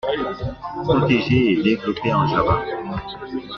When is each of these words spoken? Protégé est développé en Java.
Protégé 0.83 1.51
est 1.53 1.61
développé 1.61 2.11
en 2.11 2.25
Java. 2.25 2.63